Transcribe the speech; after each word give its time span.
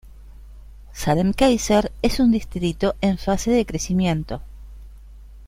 Salem-Keizer 0.93 1.91
es 2.01 2.19
un 2.19 2.31
distrito 2.31 2.95
en 3.01 3.19
fase 3.19 3.51
de 3.51 3.67
crecimiento. 3.67 4.41